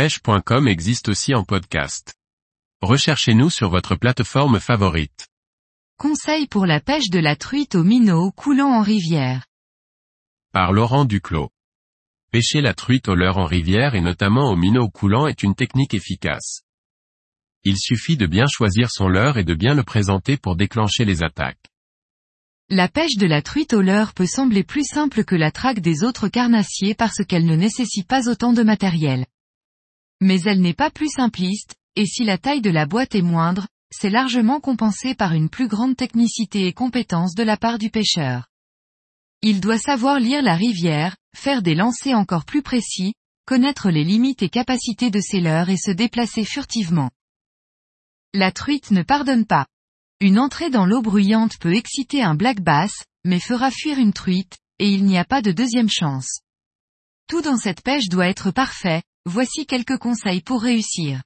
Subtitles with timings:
[0.00, 2.14] pêche.com existe aussi en podcast.
[2.80, 5.28] Recherchez-nous sur votre plateforme favorite.
[5.98, 9.44] Conseil pour la pêche de la truite au minnow coulant en rivière.
[10.54, 11.50] Par Laurent Duclos.
[12.32, 15.92] Pêcher la truite au leurre en rivière et notamment au minnow coulant est une technique
[15.92, 16.62] efficace.
[17.64, 21.22] Il suffit de bien choisir son leurre et de bien le présenter pour déclencher les
[21.22, 21.66] attaques.
[22.70, 26.04] La pêche de la truite au leurre peut sembler plus simple que la traque des
[26.04, 29.26] autres carnassiers parce qu'elle ne nécessite pas autant de matériel.
[30.20, 33.66] Mais elle n'est pas plus simpliste, et si la taille de la boîte est moindre,
[33.92, 38.46] c'est largement compensé par une plus grande technicité et compétence de la part du pêcheur.
[39.42, 43.14] Il doit savoir lire la rivière, faire des lancers encore plus précis,
[43.46, 47.10] connaître les limites et capacités de ses leurres et se déplacer furtivement.
[48.32, 49.66] La truite ne pardonne pas.
[50.20, 52.92] Une entrée dans l'eau bruyante peut exciter un black bass,
[53.24, 56.40] mais fera fuir une truite, et il n'y a pas de deuxième chance.
[57.26, 61.22] Tout dans cette pêche doit être parfait, voici quelques conseils pour réussir.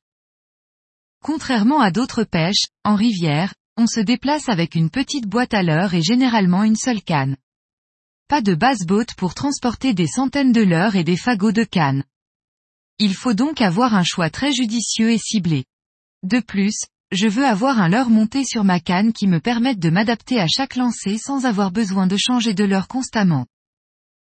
[1.22, 5.94] Contrairement à d'autres pêches, en rivière, on se déplace avec une petite boîte à leurre
[5.94, 7.36] et généralement une seule canne.
[8.28, 12.04] Pas de basse-boat pour transporter des centaines de leurres et des fagots de cannes.
[12.98, 15.64] Il faut donc avoir un choix très judicieux et ciblé.
[16.22, 16.76] De plus,
[17.10, 20.46] je veux avoir un leurre monté sur ma canne qui me permette de m'adapter à
[20.46, 23.46] chaque lancer sans avoir besoin de changer de leurre constamment.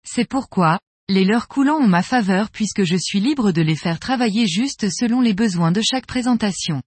[0.06, 4.00] C'est pourquoi, les leurres coulants ont ma faveur puisque je suis libre de les faire
[4.00, 6.82] travailler juste selon les besoins de chaque présentation.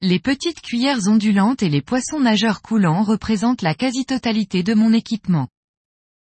[0.00, 5.48] Les petites cuillères ondulantes et les poissons nageurs coulants représentent la quasi-totalité de mon équipement.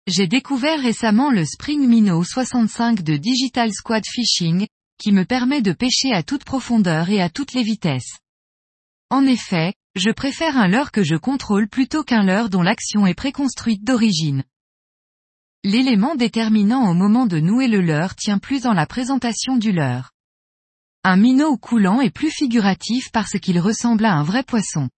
[0.07, 4.67] J'ai découvert récemment le Spring Minnow 65 de Digital Squad Fishing,
[4.99, 8.19] qui me permet de pêcher à toute profondeur et à toutes les vitesses.
[9.09, 13.13] En effet, je préfère un leurre que je contrôle plutôt qu'un leurre dont l'action est
[13.13, 14.43] préconstruite d'origine.
[15.65, 20.11] L'élément déterminant au moment de nouer le leurre tient plus dans la présentation du leurre.
[21.03, 24.89] Un minnow coulant est plus figuratif parce qu'il ressemble à un vrai poisson.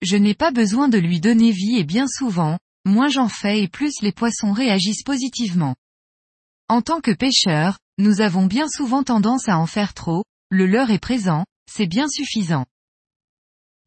[0.00, 3.68] Je n'ai pas besoin de lui donner vie et bien souvent, moins j'en fais et
[3.68, 5.74] plus les poissons réagissent positivement.
[6.70, 10.92] En tant que pêcheur, nous avons bien souvent tendance à en faire trop, le leurre
[10.92, 12.64] est présent, c'est bien suffisant.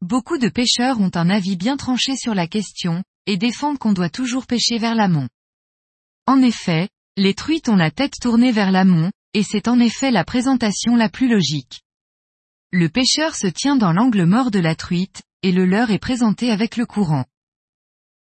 [0.00, 4.10] Beaucoup de pêcheurs ont un avis bien tranché sur la question, et défendent qu'on doit
[4.10, 5.26] toujours pêcher vers l'amont.
[6.28, 10.24] En effet, les truites ont la tête tournée vers l'amont, et c'est en effet la
[10.24, 11.80] présentation la plus logique.
[12.70, 16.50] Le pêcheur se tient dans l'angle mort de la truite, et le leurre est présenté
[16.50, 17.24] avec le courant.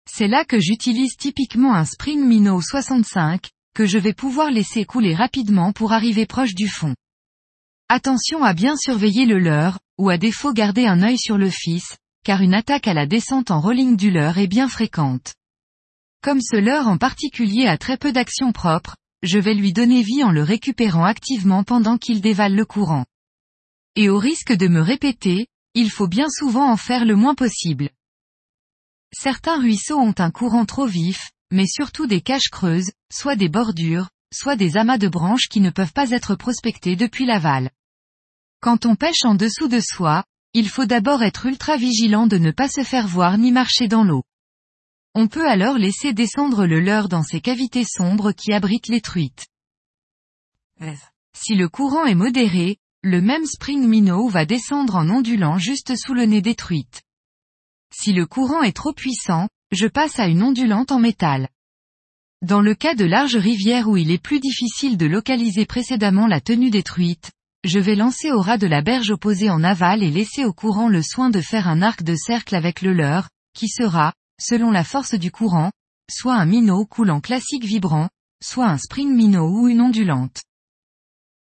[0.09, 5.17] C'est là que j'utilise typiquement un Spring Minnow 65, que je vais pouvoir laisser couler
[5.17, 6.95] rapidement pour arriver proche du fond.
[7.89, 11.97] Attention à bien surveiller le leurre, ou à défaut garder un œil sur le fils,
[12.22, 15.34] car une attaque à la descente en rolling du leurre est bien fréquente.
[16.22, 20.22] Comme ce leurre en particulier a très peu d'action propre, je vais lui donner vie
[20.22, 23.06] en le récupérant activement pendant qu'il dévale le courant.
[23.97, 27.91] Et au risque de me répéter, il faut bien souvent en faire le moins possible.
[29.12, 34.10] Certains ruisseaux ont un courant trop vif, mais surtout des caches creuses, soit des bordures,
[34.32, 37.70] soit des amas de branches qui ne peuvent pas être prospectés depuis l'aval.
[38.60, 42.50] Quand on pêche en dessous de soi, il faut d'abord être ultra vigilant de ne
[42.50, 44.22] pas se faire voir ni marcher dans l'eau.
[45.15, 49.47] On peut alors laisser descendre le leurre dans ces cavités sombres qui abritent les truites.
[51.37, 56.15] Si le courant est modéré, le même spring minnow va descendre en ondulant juste sous
[56.15, 57.03] le nez des truites.
[57.93, 61.48] Si le courant est trop puissant, je passe à une ondulante en métal.
[62.42, 66.41] Dans le cas de larges rivières où il est plus difficile de localiser précédemment la
[66.41, 67.32] tenue des truites,
[67.65, 70.88] je vais lancer au ras de la berge opposée en aval et laisser au courant
[70.88, 74.84] le soin de faire un arc de cercle avec le leurre, qui sera, selon la
[74.84, 75.71] force du courant,
[76.11, 78.09] soit un minnow coulant classique vibrant,
[78.43, 80.43] soit un spring minnow ou une ondulante.